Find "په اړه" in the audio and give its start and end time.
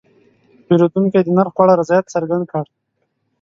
1.55-1.73